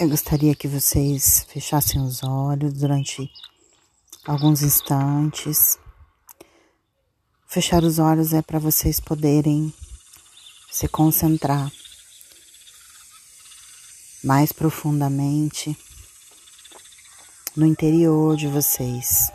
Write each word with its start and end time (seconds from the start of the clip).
Eu 0.00 0.08
gostaria 0.08 0.54
que 0.54 0.66
vocês 0.66 1.44
fechassem 1.46 2.00
os 2.00 2.22
olhos 2.22 2.72
durante 2.72 3.30
alguns 4.26 4.62
instantes. 4.62 5.78
Fechar 7.46 7.84
os 7.84 7.98
olhos 7.98 8.32
é 8.32 8.40
para 8.40 8.58
vocês 8.58 8.98
poderem 8.98 9.70
se 10.72 10.88
concentrar 10.88 11.70
mais 14.24 14.52
profundamente 14.52 15.76
no 17.54 17.66
interior 17.66 18.38
de 18.38 18.48
vocês. 18.48 19.30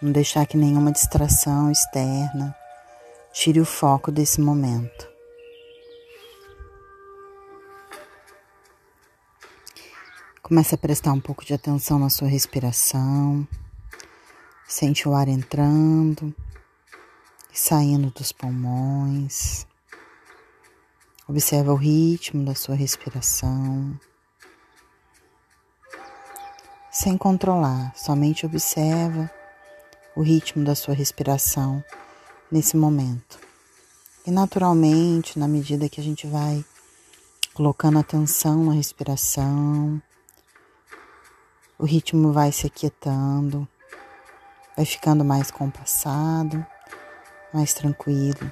Não 0.00 0.10
deixar 0.10 0.46
que 0.46 0.56
nenhuma 0.56 0.92
distração 0.92 1.70
externa 1.70 2.56
tire 3.34 3.60
o 3.60 3.66
foco 3.66 4.10
desse 4.10 4.40
momento. 4.40 5.07
Comece 10.48 10.74
a 10.74 10.78
prestar 10.78 11.12
um 11.12 11.20
pouco 11.20 11.44
de 11.44 11.52
atenção 11.52 11.98
na 11.98 12.08
sua 12.08 12.26
respiração. 12.26 13.46
Sente 14.66 15.06
o 15.06 15.12
ar 15.12 15.28
entrando 15.28 16.34
e 17.52 17.58
saindo 17.58 18.10
dos 18.10 18.32
pulmões. 18.32 19.66
Observa 21.28 21.70
o 21.70 21.76
ritmo 21.76 22.46
da 22.46 22.54
sua 22.54 22.74
respiração. 22.74 24.00
Sem 26.90 27.18
controlar, 27.18 27.92
somente 27.94 28.46
observa 28.46 29.30
o 30.16 30.22
ritmo 30.22 30.64
da 30.64 30.74
sua 30.74 30.94
respiração 30.94 31.84
nesse 32.50 32.74
momento. 32.74 33.38
E 34.26 34.30
naturalmente, 34.30 35.38
na 35.38 35.46
medida 35.46 35.90
que 35.90 36.00
a 36.00 36.04
gente 36.04 36.26
vai 36.26 36.64
colocando 37.52 37.98
atenção 37.98 38.64
na 38.64 38.72
respiração, 38.72 40.00
o 41.78 41.84
ritmo 41.84 42.32
vai 42.32 42.50
se 42.50 42.66
aquietando, 42.66 43.66
vai 44.76 44.84
ficando 44.84 45.24
mais 45.24 45.50
compassado, 45.50 46.66
mais 47.54 47.72
tranquilo. 47.72 48.50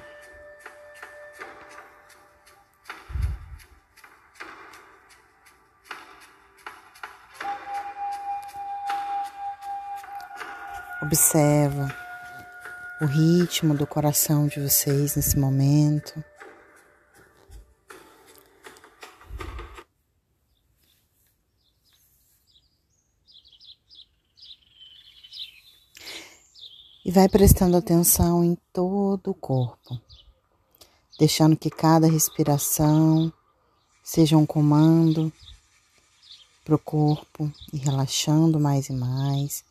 Observa 11.01 11.93
o 13.01 13.05
ritmo 13.05 13.73
do 13.73 13.85
coração 13.85 14.47
de 14.47 14.61
vocês 14.61 15.15
nesse 15.15 15.37
momento. 15.37 16.23
Vai 27.17 27.27
prestando 27.27 27.75
atenção 27.75 28.43
em 28.43 28.55
todo 28.71 29.31
o 29.31 29.33
corpo, 29.33 29.99
deixando 31.17 31.57
que 31.57 31.67
cada 31.67 32.05
respiração 32.05 33.33
seja 34.03 34.37
um 34.37 34.45
comando 34.45 35.33
para 36.63 36.75
o 36.75 36.79
corpo 36.79 37.51
e 37.73 37.77
relaxando 37.77 38.59
mais 38.59 38.89
e 38.89 38.93
mais. 38.93 39.65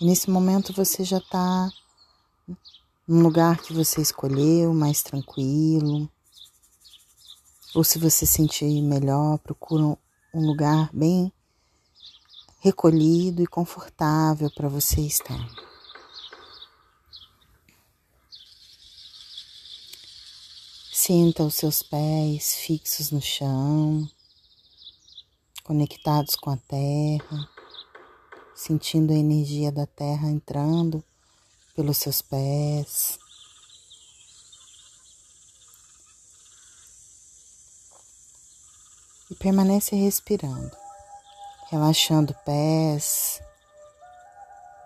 E 0.00 0.06
nesse 0.06 0.28
momento 0.28 0.72
você 0.72 1.04
já 1.04 1.18
está 1.18 1.70
num 3.06 3.22
lugar 3.22 3.62
que 3.62 3.72
você 3.72 4.00
escolheu, 4.00 4.74
mais 4.74 5.04
tranquilo. 5.04 6.10
Ou 7.76 7.84
se 7.84 7.96
você 7.96 8.26
sentir 8.26 8.82
melhor, 8.82 9.38
procura 9.38 9.96
um 10.34 10.44
lugar 10.44 10.90
bem 10.92 11.32
recolhido 12.58 13.40
e 13.40 13.46
confortável 13.46 14.50
para 14.50 14.68
você 14.68 15.02
estar. 15.02 15.75
Sinta 21.06 21.44
os 21.44 21.54
seus 21.54 21.84
pés 21.84 22.56
fixos 22.56 23.12
no 23.12 23.22
chão, 23.22 24.10
conectados 25.62 26.34
com 26.34 26.50
a 26.50 26.56
terra, 26.56 27.48
sentindo 28.56 29.12
a 29.12 29.16
energia 29.16 29.70
da 29.70 29.86
terra 29.86 30.28
entrando 30.28 31.04
pelos 31.76 31.98
seus 31.98 32.20
pés. 32.20 33.20
E 39.30 39.34
permanece 39.36 39.94
respirando, 39.94 40.76
relaxando 41.70 42.34
pés, 42.44 43.40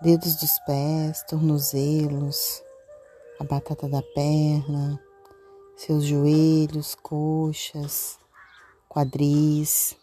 dedos 0.03 0.35
dos 0.35 0.59
pés, 0.67 1.23
tornozelos, 1.27 2.61
a 3.39 3.43
batata 3.43 3.89
da 3.89 4.03
perna 4.13 5.01
seus 5.83 6.03
joelhos, 6.03 6.93
coxas, 6.93 8.19
quadris, 8.87 9.97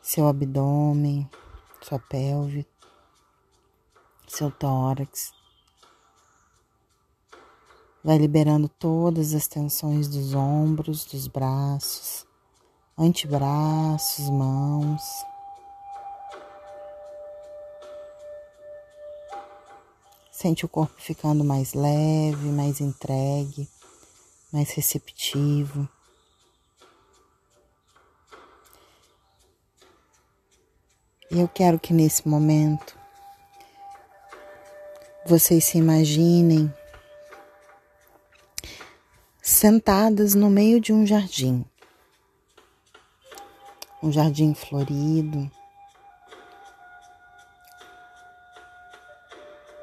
seu 0.00 0.26
abdômen, 0.26 1.28
sua 1.82 1.98
pelve, 1.98 2.66
seu 4.26 4.50
tórax. 4.50 5.34
Vai 8.02 8.16
liberando 8.16 8.70
todas 8.70 9.34
as 9.34 9.46
tensões 9.46 10.08
dos 10.08 10.32
ombros, 10.32 11.04
dos 11.04 11.26
braços, 11.26 12.26
antebraços, 12.96 14.30
mãos. 14.30 15.02
Sente 20.32 20.64
o 20.64 20.68
corpo 20.70 20.94
ficando 20.96 21.44
mais 21.44 21.74
leve, 21.74 22.48
mais 22.48 22.80
entregue 22.80 23.68
mais 24.52 24.70
receptivo. 24.70 25.88
E 31.30 31.38
eu 31.38 31.46
quero 31.46 31.78
que 31.78 31.92
nesse 31.92 32.26
momento 32.26 32.98
vocês 35.24 35.64
se 35.64 35.78
imaginem 35.78 36.72
sentadas 39.40 40.34
no 40.34 40.50
meio 40.50 40.80
de 40.80 40.92
um 40.92 41.06
jardim. 41.06 41.64
Um 44.02 44.10
jardim 44.10 44.54
florido. 44.54 45.50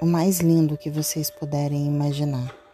O 0.02 0.06
mais 0.06 0.40
lindo 0.40 0.78
que 0.78 0.90
vocês 0.90 1.30
puderem 1.30 1.86
imaginar. 1.86 2.67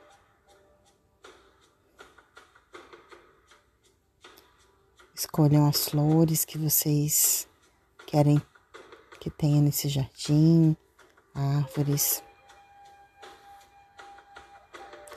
Escolham 5.35 5.65
as 5.65 5.89
flores 5.89 6.45
que 6.45 6.59
vocês 6.59 7.47
querem 8.05 8.39
que 9.19 9.31
tenha 9.31 9.59
nesse 9.63 9.89
jardim, 9.89 10.77
árvores. 11.33 12.23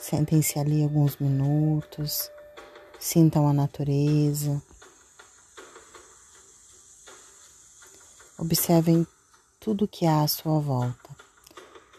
Sentem-se 0.00 0.59
ali 0.59 0.82
alguns 0.82 1.19
minutos, 1.19 2.31
sintam 2.99 3.47
a 3.47 3.53
natureza. 3.53 4.62
Observem 8.38 9.06
tudo 9.60 9.87
que 9.87 10.06
há 10.06 10.22
à 10.22 10.28
sua 10.28 10.59
volta: 10.60 11.10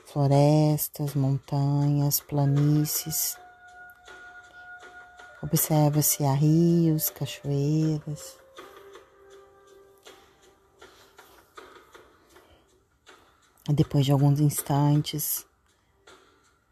florestas, 0.08 1.14
montanhas, 1.14 2.20
planícies 2.20 3.38
Observa 5.42 6.02
se 6.02 6.24
há 6.24 6.34
rios, 6.34 7.10
cachoeiras. 7.10 8.38
Depois 13.70 14.06
de 14.06 14.12
alguns 14.12 14.40
instantes, 14.40 15.46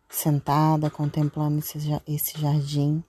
sentada 0.09 0.89
contemplando 0.89 1.59
esse 2.07 2.39
jardim, 2.39 3.03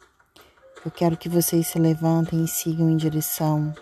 eu 0.84 0.90
quero 0.90 1.16
que 1.16 1.28
vocês 1.28 1.68
se 1.68 1.78
levantem 1.78 2.44
e 2.44 2.48
sigam 2.48 2.90
em 2.90 2.96
direção 2.96 3.74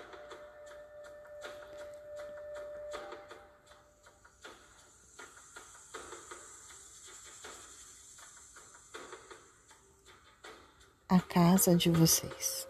a 11.09 11.21
casa 11.55 11.77
de 11.77 11.89
vocês. 11.89 12.67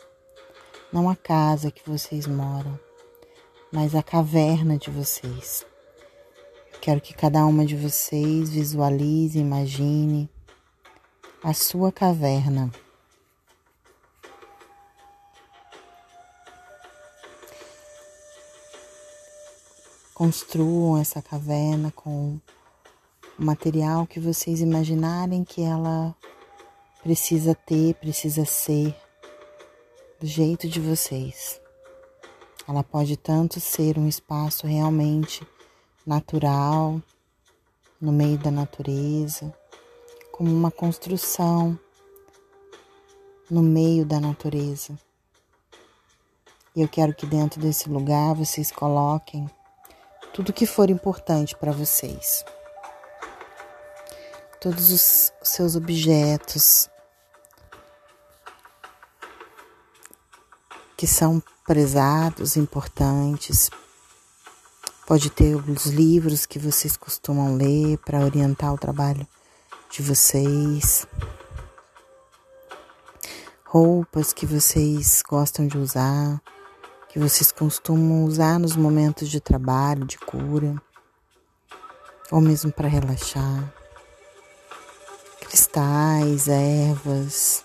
Não 0.92 1.08
a 1.08 1.16
casa 1.16 1.70
que 1.70 1.81
vocês 1.88 2.26
moram, 2.26 2.78
mas 3.72 3.94
a 3.94 4.02
caverna 4.02 4.76
de 4.76 4.90
vocês. 4.90 5.64
Quero 6.82 7.00
que 7.00 7.14
cada 7.14 7.46
uma 7.46 7.64
de 7.64 7.76
vocês 7.76 8.50
visualize, 8.50 9.38
imagine 9.38 10.28
a 11.42 11.54
sua 11.54 11.90
caverna. 11.90 12.70
construam 20.12 20.96
essa 20.96 21.20
caverna 21.20 21.90
com 21.90 22.38
o 23.37 23.44
material 23.44 24.06
que 24.06 24.20
vocês 24.20 24.60
imaginarem 24.60 25.42
que 25.42 25.60
ela 25.60 26.14
precisa 27.04 27.54
ter, 27.54 27.94
precisa 27.96 28.46
ser, 28.46 28.96
do 30.18 30.26
jeito 30.26 30.66
de 30.66 30.80
vocês. 30.80 31.60
Ela 32.66 32.82
pode 32.82 33.14
tanto 33.18 33.60
ser 33.60 33.98
um 33.98 34.08
espaço 34.08 34.66
realmente 34.66 35.46
natural, 36.06 37.02
no 38.00 38.10
meio 38.10 38.38
da 38.38 38.50
natureza, 38.50 39.54
como 40.32 40.50
uma 40.50 40.70
construção 40.70 41.78
no 43.50 43.62
meio 43.62 44.06
da 44.06 44.18
natureza. 44.18 44.98
E 46.74 46.80
eu 46.80 46.88
quero 46.88 47.14
que 47.14 47.26
dentro 47.26 47.60
desse 47.60 47.86
lugar 47.86 48.34
vocês 48.34 48.72
coloquem 48.72 49.46
tudo 50.32 50.54
que 50.54 50.64
for 50.64 50.88
importante 50.88 51.54
para 51.54 51.70
vocês. 51.70 52.42
Todos 54.58 54.90
os 54.90 55.32
seus 55.42 55.76
objetos 55.76 56.88
que 60.96 61.06
são 61.06 61.43
prezados, 61.67 62.56
importantes. 62.56 63.70
Pode 65.06 65.31
ter 65.31 65.55
os 65.55 65.87
livros 65.87 66.46
que 66.46 66.58
vocês 66.58 66.96
costumam 66.96 67.56
ler 67.56 67.99
para 67.99 68.20
orientar 68.20 68.73
o 68.73 68.79
trabalho 68.79 69.26
de 69.91 70.02
vocês. 70.02 71.06
Roupas 73.64 74.32
que 74.32 74.46
vocês 74.46 75.23
gostam 75.29 75.67
de 75.67 75.76
usar, 75.76 76.41
que 77.08 77.19
vocês 77.19 77.52
costumam 77.52 78.25
usar 78.25 78.58
nos 78.58 78.76
momentos 78.76 79.29
de 79.29 79.40
trabalho, 79.40 80.05
de 80.05 80.19
cura, 80.19 80.75
ou 82.31 82.40
mesmo 82.40 82.73
para 82.73 82.88
relaxar. 82.88 83.73
Cristais, 85.40 86.49
ervas, 86.49 87.64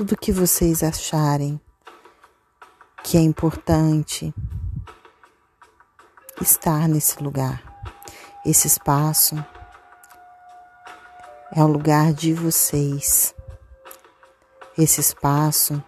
tudo 0.00 0.16
que 0.16 0.32
vocês 0.32 0.82
acharem 0.82 1.60
que 3.04 3.18
é 3.18 3.20
importante 3.20 4.32
estar 6.40 6.88
nesse 6.88 7.22
lugar. 7.22 7.62
Esse 8.42 8.66
espaço 8.66 9.36
é 11.54 11.62
o 11.62 11.66
lugar 11.66 12.14
de 12.14 12.32
vocês. 12.32 13.34
Esse 14.78 15.02
espaço 15.02 15.84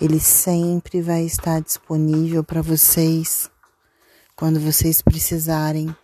ele 0.00 0.20
sempre 0.20 1.02
vai 1.02 1.20
estar 1.24 1.60
disponível 1.60 2.42
para 2.42 2.62
vocês 2.62 3.50
quando 4.34 4.58
vocês 4.58 5.02
precisarem 5.02 5.94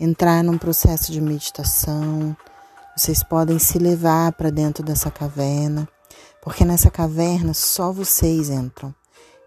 entrar 0.00 0.42
num 0.42 0.58
processo 0.58 1.12
de 1.12 1.20
meditação, 1.20 2.36
vocês 2.96 3.22
podem 3.22 3.58
se 3.58 3.78
levar 3.78 4.32
para 4.32 4.48
dentro 4.48 4.82
dessa 4.82 5.10
caverna, 5.10 5.86
porque 6.42 6.64
nessa 6.64 6.90
caverna 6.90 7.52
só 7.52 7.92
vocês 7.92 8.48
entram. 8.48 8.94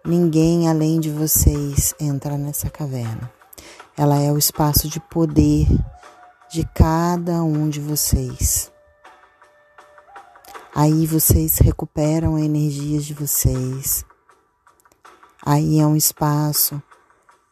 Ninguém 0.06 0.70
além 0.70 1.00
de 1.00 1.10
vocês 1.10 1.96
entra 2.00 2.38
nessa 2.38 2.70
caverna. 2.70 3.32
Ela 3.98 4.20
é 4.20 4.32
o 4.32 4.38
espaço 4.38 4.88
de 4.88 5.00
poder 5.00 5.68
de 6.52 6.64
cada 6.76 7.42
um 7.42 7.68
de 7.68 7.82
vocês. 7.82 8.72
Aí 10.76 11.08
vocês 11.08 11.58
recuperam 11.58 12.36
a 12.36 12.42
energia 12.42 13.00
de 13.00 13.16
vocês. 13.16 14.06
Aí 15.44 15.80
é 15.80 15.88
um 15.88 15.96
espaço 15.96 16.80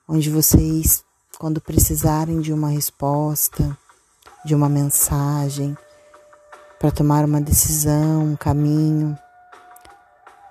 onde 0.08 0.30
vocês, 0.30 1.04
quando 1.40 1.60
precisarem 1.60 2.40
de 2.40 2.54
uma 2.54 2.70
resposta, 2.70 3.76
de 4.46 4.54
uma 4.54 4.70
mensagem, 4.70 5.76
para 6.80 6.92
tomar 6.92 7.26
uma 7.26 7.42
decisão, 7.42 8.24
um 8.24 8.36
caminho. 8.36 9.18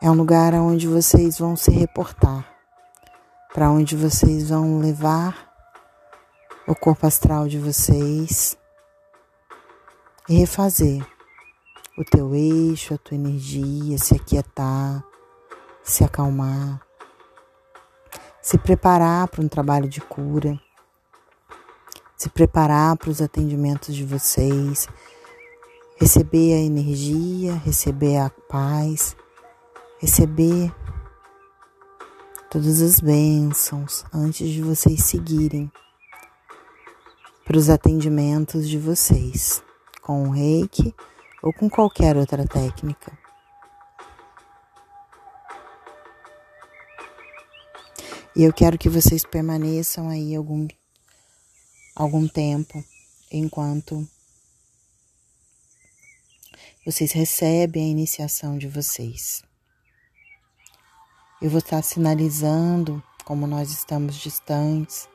É 0.01 0.11
um 0.11 0.15
lugar 0.15 0.55
onde 0.55 0.89
vocês 0.89 1.39
vão 1.39 1.57
se 1.57 1.71
reportar, 1.71 2.45
para 3.55 3.71
onde 3.71 3.97
vocês 3.97 4.49
vão 4.49 4.79
levar 4.79 5.47
o 6.67 6.75
corpo 6.75 7.07
astral 7.07 7.47
de 7.47 7.59
vocês 7.59 8.57
e 10.29 10.35
refazer 10.35 11.07
o 11.97 12.05
teu 12.05 12.35
eixo, 12.35 12.93
a 12.93 12.99
tua 12.99 13.15
energia, 13.15 13.97
se 13.97 14.15
aquietar, 14.15 15.03
se 15.83 16.05
acalmar, 16.05 16.81
se 18.43 18.59
preparar 18.59 19.29
para 19.29 19.43
um 19.43 19.49
trabalho 19.49 19.89
de 19.89 20.01
cura, 20.01 20.61
se 22.17 22.29
preparar 22.29 22.97
para 22.97 23.11
os 23.11 23.23
atendimentos 23.23 23.95
de 23.95 24.05
vocês, 24.05 24.89
receber 25.97 26.55
a 26.55 26.59
energia, 26.59 27.55
receber 27.55 28.19
a 28.19 28.31
paz, 28.31 29.17
receber 29.99 30.73
todas 32.51 32.83
as 32.83 33.01
bênçãos 33.01 34.05
antes 34.13 34.49
de 34.49 34.63
vocês 34.63 35.05
seguirem 35.05 35.73
para 37.45 37.57
os 37.57 37.71
atendimentos 37.71 38.69
de 38.69 38.79
vocês, 38.79 39.63
com 40.03 40.25
o 40.25 40.31
reiki 40.31 40.95
ou 41.43 41.53
com 41.53 41.71
qualquer 41.71 42.17
outra 42.17 42.47
técnica. 42.47 43.17
E 48.35 48.45
eu 48.45 48.53
quero 48.53 48.77
que 48.77 48.91
vocês 48.91 49.25
permaneçam 49.25 50.11
aí 50.11 50.37
algum, 50.37 50.69
algum 51.95 52.29
tempo 52.29 52.85
enquanto 53.33 54.07
vocês 56.87 57.11
recebem 57.11 57.85
a 57.85 57.89
iniciação 57.89 58.57
de 58.57 58.69
vocês. 58.69 59.43
Eu 61.43 61.51
vou 61.51 61.59
estar 61.59 61.83
sinalizando, 61.83 63.03
como 63.25 63.45
nós 63.45 63.73
estamos 63.73 64.15
distantes, 64.15 65.09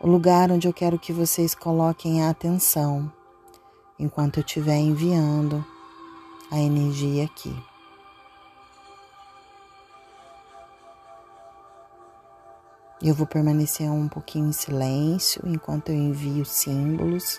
o 0.00 0.08
lugar 0.08 0.50
onde 0.50 0.66
eu 0.66 0.72
quero 0.72 0.98
que 0.98 1.12
vocês 1.12 1.54
coloquem 1.54 2.22
a 2.22 2.30
atenção 2.30 3.12
enquanto 3.98 4.38
eu 4.38 4.40
estiver 4.40 4.78
enviando 4.78 5.62
a 6.50 6.58
energia 6.58 7.26
aqui. 7.26 7.54
Eu 13.02 13.14
vou 13.14 13.26
permanecer 13.26 13.90
um 13.90 14.08
pouquinho 14.08 14.48
em 14.48 14.52
silêncio 14.52 15.42
enquanto 15.44 15.90
eu 15.90 15.94
envio 15.94 16.46
símbolos 16.46 17.38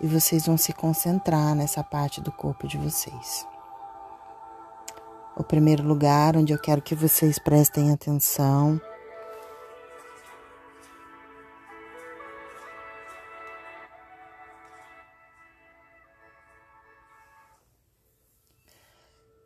e 0.00 0.06
vocês 0.06 0.46
vão 0.46 0.56
se 0.56 0.72
concentrar 0.72 1.54
nessa 1.54 1.82
parte 1.82 2.20
do 2.20 2.30
corpo 2.30 2.66
de 2.66 2.78
vocês. 2.78 3.46
O 5.36 5.44
primeiro 5.44 5.82
lugar 5.82 6.36
onde 6.36 6.52
eu 6.52 6.58
quero 6.58 6.82
que 6.82 6.94
vocês 6.94 7.38
prestem 7.38 7.92
atenção 7.92 8.80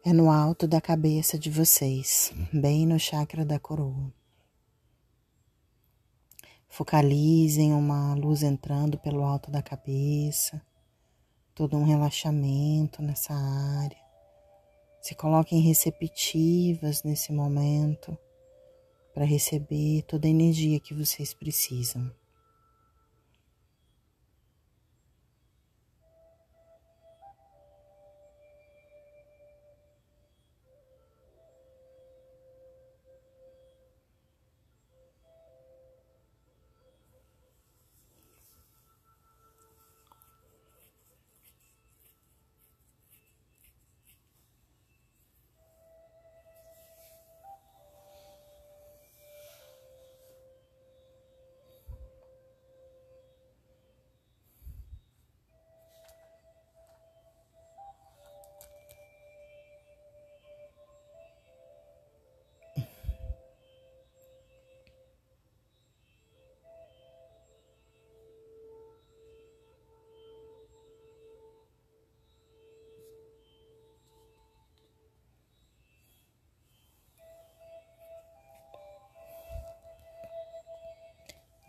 é 0.05 0.13
no 0.13 0.31
alto 0.31 0.67
da 0.67 0.81
cabeça 0.81 1.39
de 1.39 1.51
vocês, 1.51 2.33
bem 2.53 2.87
no 2.87 2.99
chakra 2.99 3.45
da 3.45 3.59
coroa. 3.59 4.22
Focalizem 6.73 7.75
uma 7.75 8.15
luz 8.15 8.43
entrando 8.43 8.99
pelo 8.99 9.23
alto 9.25 9.51
da 9.51 9.61
cabeça, 9.61 10.59
todo 11.55 11.77
um 11.77 11.85
relaxamento 11.85 13.03
nessa 13.03 13.35
área. 13.35 14.03
Se 15.03 15.15
coloquem 15.15 15.61
receptivas 15.61 17.03
nesse 17.03 17.31
momento 17.31 18.17
para 19.13 19.27
receber 19.27 20.01
toda 20.05 20.27
a 20.27 20.31
energia 20.31 20.81
que 20.81 20.95
vocês 20.95 21.35
precisam. 21.35 22.11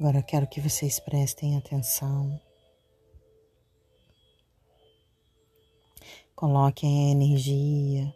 Agora 0.03 0.21
quero 0.21 0.45
que 0.45 0.59
vocês 0.59 0.99
prestem 0.99 1.55
atenção. 1.55 2.37
Coloquem 6.35 7.07
a 7.07 7.11
energia, 7.13 8.13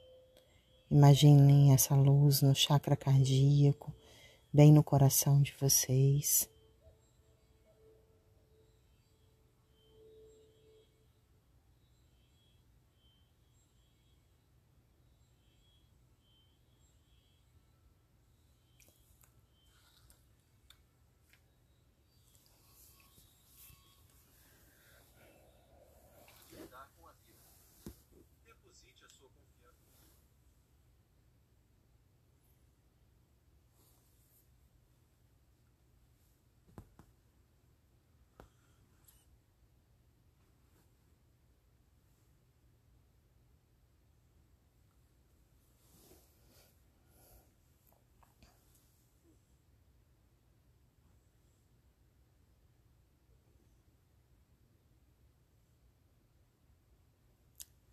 imaginem 0.91 1.74
essa 1.74 1.96
luz 1.96 2.41
no 2.41 2.53
chakra 2.53 2.98
cardíaco, 2.98 3.94
bem 4.51 4.74
no 4.74 4.84
coração 4.84 5.41
de 5.41 5.56
vocês. 5.58 6.50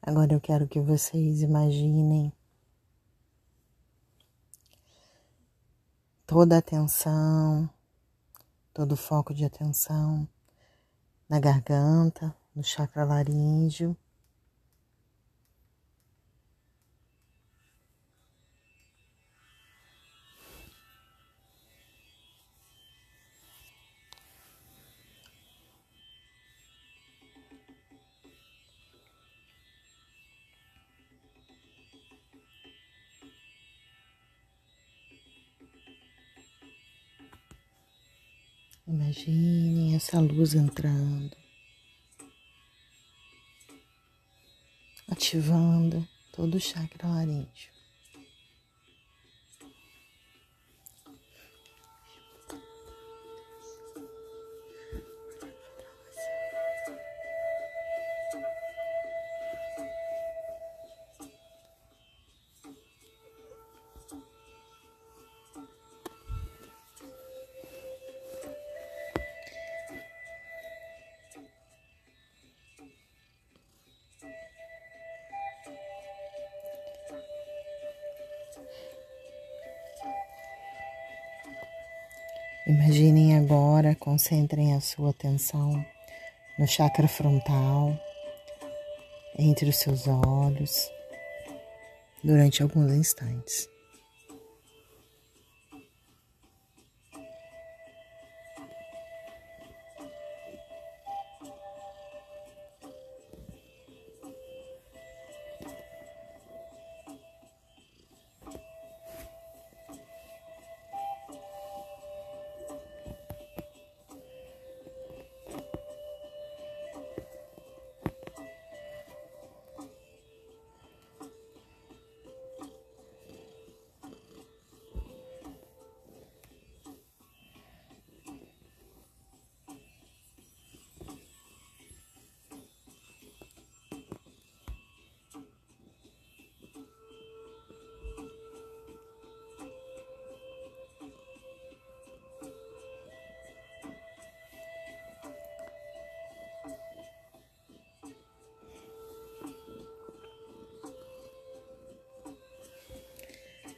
Agora 0.06 0.34
eu 0.34 0.40
quero 0.40 0.68
que 0.68 0.78
vocês 0.78 1.40
imaginem 1.40 2.30
toda 6.26 6.56
a 6.56 6.58
atenção, 6.58 7.70
todo 8.75 8.92
o 8.92 8.96
foco 8.99 9.32
de 9.32 9.46
atenção 9.46 10.28
na 11.26 11.40
garganta, 11.40 12.37
no 12.54 12.62
chakra 12.62 13.02
laríngeo. 13.02 13.96
Imaginem 38.87 39.94
essa 39.97 40.21
luz 40.21 40.54
entrando, 40.54 41.37
ativando 45.09 46.06
todo 46.33 46.56
o 46.56 46.61
chakra 46.61 47.09
laríngeo. 47.09 47.74
Imaginem 82.66 83.37
agora, 83.37 83.94
concentrem 83.94 84.75
a 84.75 84.80
sua 84.80 85.11
atenção 85.11 85.85
no 86.59 86.66
chakra 86.66 87.06
frontal, 87.06 87.94
entre 89.38 89.68
os 89.68 89.76
seus 89.76 90.09
olhos, 90.09 90.90
durante 92.23 92.62
alguns 92.62 92.90
instantes. 92.92 93.68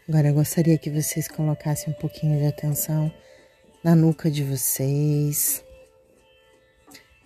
Agora 0.08 0.28
eu 0.28 0.34
gostaria 0.34 0.78
que 0.78 0.88
vocês 0.88 1.26
colocassem 1.26 1.92
um 1.92 1.96
pouquinho 1.96 2.38
de 2.38 2.46
atenção 2.46 3.12
na 3.82 3.96
nuca 3.96 4.30
de 4.30 4.44
vocês. 4.44 5.64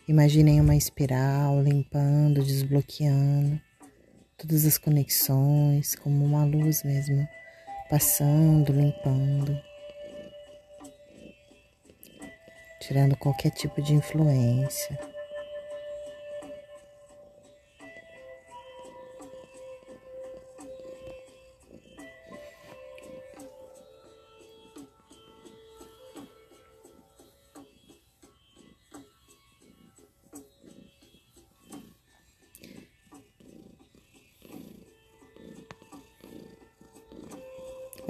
Imaginem 0.09 0.63
uma 0.63 0.75
espiral 0.75 1.63
limpando, 1.63 2.43
desbloqueando 2.43 3.61
todas 4.39 4.65
as 4.65 4.79
conexões, 4.79 5.95
como 5.95 6.25
uma 6.25 6.47
luz 6.47 6.83
mesmo, 6.83 7.29
passando, 7.91 8.73
limpando, 8.73 9.61
tirando 12.81 13.15
qualquer 13.15 13.51
tipo 13.51 13.83
de 13.83 13.93
influência. 13.93 15.10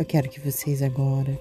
Eu 0.01 0.07
quero 0.07 0.31
que 0.31 0.41
vocês 0.41 0.81
agora 0.81 1.39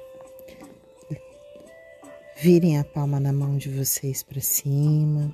virem 2.41 2.77
a 2.77 2.83
palma 2.83 3.17
na 3.17 3.31
mão 3.31 3.57
de 3.57 3.69
vocês 3.69 4.21
para 4.21 4.41
cima. 4.41 5.33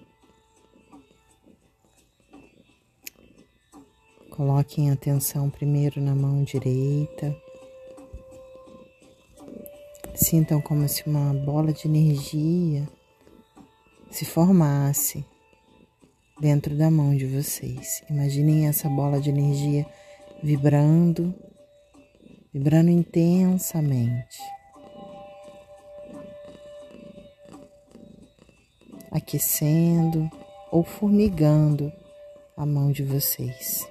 Coloquem 4.30 4.92
atenção 4.92 5.50
primeiro 5.50 6.00
na 6.00 6.14
mão 6.14 6.44
direita. 6.44 7.36
Sintam 10.14 10.62
como 10.62 10.88
se 10.88 11.04
uma 11.08 11.34
bola 11.34 11.74
de 11.74 11.88
energia 11.88 12.88
se 14.12 14.24
formasse 14.24 15.26
dentro 16.40 16.78
da 16.78 16.92
mão 16.92 17.18
de 17.18 17.26
vocês. 17.26 18.04
Imaginem 18.08 18.68
essa 18.68 18.88
bola 18.88 19.20
de 19.20 19.32
energia 19.32 19.84
vibrando 20.44 21.34
vibrando 22.56 22.90
intensamente. 22.90 24.40
Aquecendo 29.12 30.32
ou 30.72 30.82
formigando 30.82 31.92
a 32.56 32.66
mão 32.66 32.94
de 32.94 33.04
vocês. 33.04 33.86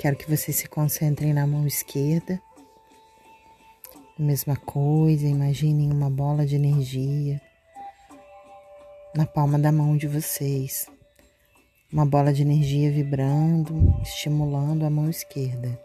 Quero 0.00 0.16
que 0.16 0.34
vocês 0.34 0.56
se 0.56 0.66
concentrem 0.66 1.34
na 1.34 1.46
mão 1.46 1.66
esquerda. 1.66 2.40
Mesma 4.18 4.56
coisa, 4.56 5.26
imaginem 5.26 5.92
uma 5.92 6.08
bola 6.08 6.46
de 6.46 6.56
energia 6.56 7.38
na 9.14 9.26
palma 9.26 9.58
da 9.58 9.70
mão 9.70 9.98
de 9.98 10.08
vocês. 10.08 10.86
Uma 11.92 12.06
bola 12.06 12.32
de 12.32 12.40
energia 12.40 12.90
vibrando, 12.90 13.94
estimulando 14.00 14.86
a 14.86 14.90
mão 14.90 15.10
esquerda. 15.10 15.78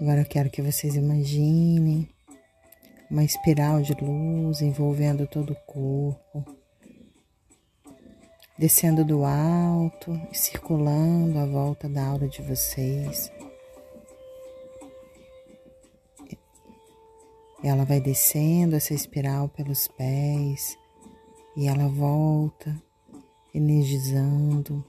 Agora 0.00 0.20
eu 0.20 0.26
quero 0.26 0.48
que 0.48 0.62
vocês 0.62 0.94
imaginem 0.94 2.08
uma 3.10 3.24
espiral 3.24 3.82
de 3.82 3.94
luz 3.94 4.62
envolvendo 4.62 5.26
todo 5.26 5.52
o 5.52 5.60
corpo, 5.66 6.44
descendo 8.56 9.04
do 9.04 9.24
alto 9.24 10.12
e 10.30 10.38
circulando 10.38 11.36
à 11.40 11.46
volta 11.46 11.88
da 11.88 12.06
aura 12.06 12.28
de 12.28 12.40
vocês. 12.42 13.32
Ela 17.64 17.84
vai 17.84 18.00
descendo 18.00 18.76
essa 18.76 18.94
espiral 18.94 19.48
pelos 19.48 19.88
pés 19.88 20.78
e 21.56 21.66
ela 21.66 21.88
volta, 21.88 22.80
energizando, 23.52 24.84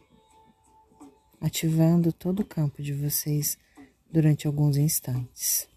ativando 1.41 2.13
todo 2.13 2.41
o 2.41 2.45
campo 2.45 2.83
de 2.83 2.93
vocês 2.93 3.57
durante 4.11 4.47
alguns 4.47 4.77
instantes. 4.77 5.67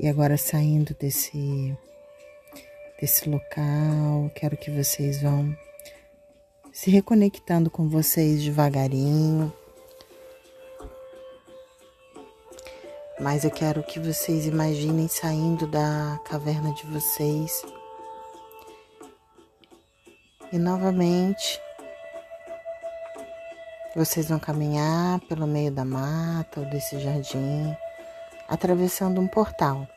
E 0.00 0.06
agora 0.06 0.36
saindo 0.36 0.94
desse 0.94 1.76
desse 3.00 3.28
local, 3.28 4.30
quero 4.34 4.56
que 4.56 4.70
vocês 4.70 5.22
vão 5.22 5.56
se 6.72 6.90
reconectando 6.90 7.68
com 7.70 7.88
vocês 7.88 8.42
devagarinho, 8.42 9.52
Mas 13.20 13.44
eu 13.44 13.50
quero 13.50 13.82
que 13.82 13.98
vocês 13.98 14.46
imaginem 14.46 15.08
saindo 15.08 15.66
da 15.66 16.20
caverna 16.24 16.72
de 16.72 16.86
vocês. 16.86 17.64
E 20.52 20.58
novamente 20.58 21.60
vocês 23.96 24.28
vão 24.28 24.38
caminhar 24.38 25.18
pelo 25.22 25.48
meio 25.48 25.72
da 25.72 25.84
mata 25.84 26.60
ou 26.60 26.66
desse 26.66 27.00
jardim, 27.00 27.76
atravessando 28.48 29.20
um 29.20 29.26
portal. 29.26 29.88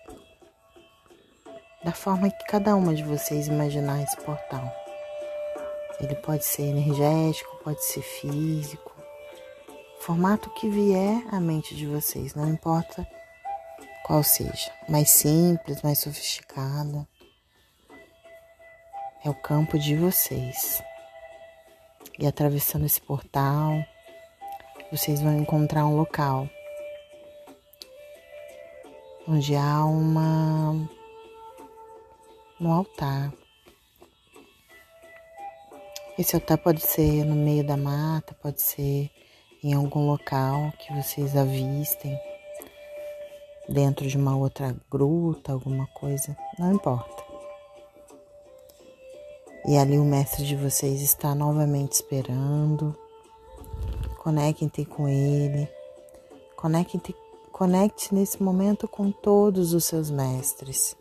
Da 1.83 1.91
forma 1.91 2.31
que 2.31 2.45
cada 2.47 2.75
uma 2.75 2.95
de 2.95 3.03
vocês 3.03 3.47
imaginar 3.47 4.01
esse 4.01 4.17
portal. 4.17 4.73
Ele 5.99 6.15
pode 6.15 6.43
ser 6.43 6.63
energético, 6.63 7.57
pode 7.63 7.83
ser 7.85 8.01
físico, 8.01 8.90
formato 10.01 10.49
que 10.49 10.67
vier 10.67 11.23
à 11.31 11.39
mente 11.39 11.75
de 11.75 11.85
vocês, 11.85 12.33
não 12.33 12.49
importa 12.49 13.07
qual 14.03 14.23
seja, 14.23 14.71
mais 14.89 15.11
simples, 15.11 15.83
mais 15.83 15.99
sofisticada. 15.99 17.07
É 19.23 19.29
o 19.29 19.35
campo 19.35 19.77
de 19.77 19.95
vocês. 19.95 20.81
E 22.17 22.25
atravessando 22.25 22.87
esse 22.87 22.99
portal, 22.99 23.73
vocês 24.91 25.21
vão 25.21 25.37
encontrar 25.37 25.85
um 25.85 25.95
local 25.95 26.49
onde 29.27 29.55
há 29.55 29.85
uma 29.85 30.73
um 32.59 32.71
altar. 32.71 33.31
Esse 36.17 36.35
altar 36.35 36.57
pode 36.57 36.81
ser 36.81 37.23
no 37.23 37.35
meio 37.35 37.63
da 37.63 37.77
mata, 37.77 38.35
pode 38.41 38.63
ser 38.63 39.11
em 39.63 39.73
algum 39.73 40.07
local 40.07 40.71
que 40.79 40.93
vocês 40.93 41.35
avistem, 41.35 42.19
dentro 43.67 44.07
de 44.07 44.17
uma 44.17 44.35
outra 44.35 44.75
gruta, 44.89 45.53
alguma 45.53 45.87
coisa, 45.87 46.35
não 46.57 46.73
importa. 46.73 47.23
E 49.67 49.77
ali 49.77 49.97
o 49.97 50.03
mestre 50.03 50.45
de 50.45 50.55
vocês 50.55 51.01
está 51.01 51.35
novamente 51.35 51.93
esperando. 51.93 52.97
Conectem-se 54.17 54.85
com 54.85 55.07
ele. 55.07 55.69
Conectem-se 56.55 57.15
conecte 57.61 58.11
nesse 58.15 58.41
momento 58.41 58.87
com 58.87 59.11
todos 59.11 59.71
os 59.75 59.85
seus 59.85 60.09
mestres, 60.09 60.95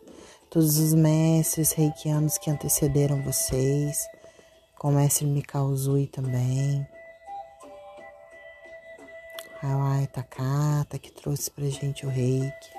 todos 0.47 0.77
os 0.77 0.93
mestres 0.93 1.71
reikianos 1.71 2.37
que 2.37 2.51
antecederam 2.51 3.23
vocês, 3.23 4.05
com 4.77 4.89
o 4.89 4.91
mestre 4.91 5.25
Mikao 5.25 5.75
Zui 5.75 6.05
também. 6.05 6.85
Hawaii 9.63 10.07
Takata, 10.07 10.97
que 10.97 11.11
trouxe 11.11 11.51
pra 11.51 11.65
gente 11.65 12.03
o 12.03 12.09
reiki, 12.09 12.71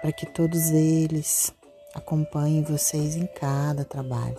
para 0.00 0.12
que 0.12 0.24
todos 0.24 0.70
eles 0.70 1.52
acompanhem 1.92 2.62
vocês 2.62 3.16
em 3.16 3.26
cada 3.26 3.84
trabalho. 3.84 4.38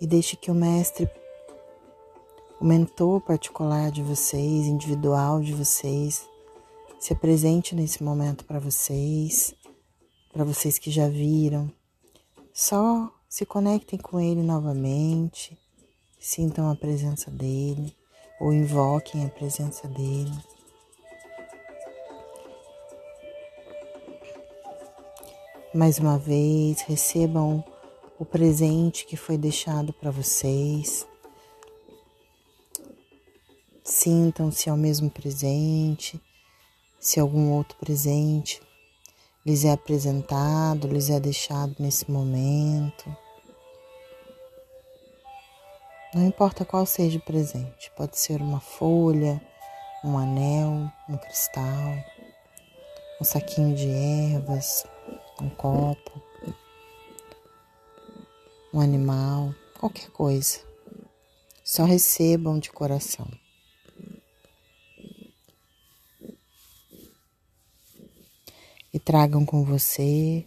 E 0.00 0.06
deixe 0.06 0.36
que 0.36 0.48
o 0.48 0.54
mestre, 0.54 1.10
o 2.60 2.64
mentor 2.64 3.20
particular 3.20 3.90
de 3.90 4.00
vocês, 4.00 4.66
individual 4.66 5.40
de 5.40 5.52
vocês, 5.52 6.24
se 7.00 7.12
apresente 7.12 7.74
nesse 7.74 8.00
momento 8.00 8.44
para 8.44 8.60
vocês, 8.60 9.56
para 10.32 10.44
vocês 10.44 10.78
que 10.78 10.92
já 10.92 11.08
viram. 11.08 11.68
Só 12.52 13.12
se 13.28 13.44
conectem 13.44 13.98
com 13.98 14.20
ele 14.20 14.44
novamente, 14.44 15.58
sintam 16.16 16.70
a 16.70 16.76
presença 16.76 17.28
dele 17.28 17.95
ou 18.40 18.52
invoquem 18.52 19.24
a 19.24 19.28
presença 19.28 19.88
dele. 19.88 20.32
Mais 25.74 25.98
uma 25.98 26.18
vez, 26.18 26.80
recebam 26.80 27.62
o 28.18 28.24
presente 28.24 29.04
que 29.04 29.16
foi 29.16 29.36
deixado 29.36 29.92
para 29.92 30.10
vocês. 30.10 31.06
Sintam-se 33.84 34.70
ao 34.70 34.76
mesmo 34.76 35.10
presente, 35.10 36.20
se 36.98 37.20
algum 37.20 37.52
outro 37.52 37.76
presente 37.78 38.60
lhes 39.44 39.64
é 39.64 39.72
apresentado, 39.72 40.88
lhes 40.88 41.08
é 41.08 41.20
deixado 41.20 41.76
nesse 41.78 42.10
momento. 42.10 43.14
Não 46.16 46.24
importa 46.24 46.64
qual 46.64 46.86
seja 46.86 47.18
o 47.18 47.22
presente, 47.22 47.90
pode 47.94 48.18
ser 48.18 48.40
uma 48.40 48.58
folha, 48.58 49.38
um 50.02 50.16
anel, 50.16 50.90
um 51.06 51.18
cristal, 51.18 51.94
um 53.20 53.24
saquinho 53.24 53.76
de 53.76 53.86
ervas, 53.86 54.86
um 55.38 55.50
copo, 55.50 56.22
um 58.72 58.80
animal, 58.80 59.54
qualquer 59.78 60.08
coisa. 60.08 60.60
Só 61.62 61.84
recebam 61.84 62.58
de 62.58 62.72
coração. 62.72 63.28
E 68.90 68.98
tragam 68.98 69.44
com 69.44 69.62
você 69.62 70.46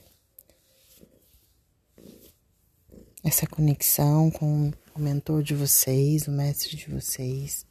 essa 3.23 3.45
conexão 3.45 4.31
com 4.31 4.71
o 4.99 5.03
mentor 5.03 5.41
de 5.41 5.55
vocês, 5.55 6.27
o 6.27 6.31
mestre 6.31 6.75
de 6.75 6.89
vocês. 6.89 7.65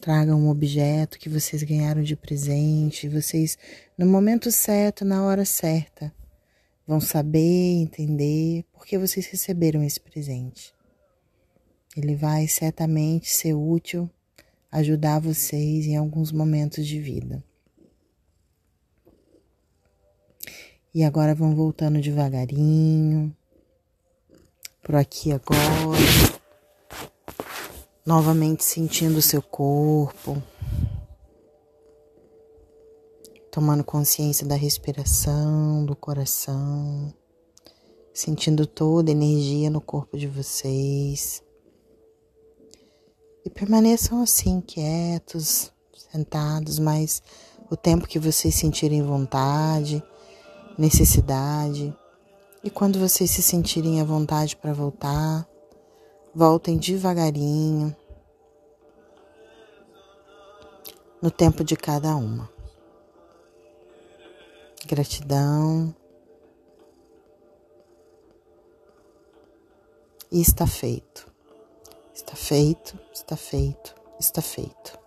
Tragam 0.00 0.40
um 0.40 0.48
objeto 0.48 1.18
que 1.18 1.28
vocês 1.28 1.62
ganharam 1.64 2.02
de 2.02 2.14
presente, 2.14 3.08
vocês, 3.08 3.58
no 3.98 4.06
momento 4.06 4.50
certo, 4.52 5.04
na 5.04 5.24
hora 5.24 5.44
certa, 5.44 6.14
vão 6.86 7.00
saber, 7.00 7.82
entender 7.82 8.64
por 8.72 8.86
que 8.86 8.96
vocês 8.96 9.26
receberam 9.26 9.82
esse 9.82 10.00
presente. 10.00 10.72
Ele 11.96 12.14
vai 12.14 12.46
certamente 12.46 13.28
ser 13.28 13.54
útil, 13.54 14.08
ajudar 14.70 15.18
vocês 15.18 15.86
em 15.86 15.96
alguns 15.96 16.30
momentos 16.30 16.86
de 16.86 17.00
vida. 17.00 17.42
E 20.94 21.02
agora 21.02 21.34
vão 21.34 21.54
voltando 21.54 22.00
devagarinho, 22.00 23.36
por 24.88 24.96
aqui 24.96 25.32
agora, 25.32 25.98
novamente 28.06 28.64
sentindo 28.64 29.18
o 29.18 29.22
seu 29.22 29.42
corpo 29.42 30.42
tomando 33.50 33.84
consciência 33.84 34.46
da 34.46 34.54
respiração, 34.54 35.84
do 35.84 35.94
coração, 35.94 37.12
sentindo 38.14 38.66
toda 38.66 39.10
a 39.10 39.12
energia 39.12 39.68
no 39.68 39.82
corpo 39.82 40.16
de 40.16 40.26
vocês. 40.26 41.42
E 43.44 43.50
permaneçam 43.50 44.22
assim, 44.22 44.58
quietos, 44.62 45.70
sentados, 46.10 46.78
mas 46.78 47.22
o 47.70 47.76
tempo 47.76 48.08
que 48.08 48.18
vocês 48.18 48.54
sentirem 48.54 49.02
vontade, 49.02 50.02
necessidade. 50.78 51.94
E 52.62 52.70
quando 52.70 52.98
vocês 52.98 53.30
se 53.30 53.42
sentirem 53.42 54.00
à 54.00 54.04
vontade 54.04 54.56
para 54.56 54.72
voltar, 54.72 55.48
voltem 56.34 56.76
devagarinho, 56.76 57.96
no 61.20 61.30
tempo 61.30 61.64
de 61.64 61.76
cada 61.76 62.16
uma. 62.16 62.50
Gratidão. 64.86 65.94
E 70.30 70.40
está 70.40 70.66
feito. 70.66 71.30
Está 72.14 72.34
feito, 72.34 72.98
está 73.12 73.36
feito, 73.36 73.94
está 74.18 74.42
feito. 74.42 74.98